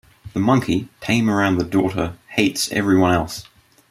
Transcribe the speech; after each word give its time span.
The 0.33 0.39
monkey, 0.39 0.89
tame 0.99 1.29
around 1.29 1.59
the 1.59 1.63
daughter, 1.63 2.15
hates 2.29 2.71
everyone 2.71 3.13
else. 3.13 3.47